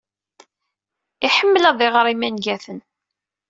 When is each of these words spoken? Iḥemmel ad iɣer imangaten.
Iḥemmel 1.27 1.63
ad 1.69 1.79
iɣer 1.87 2.05
imangaten. 2.13 2.79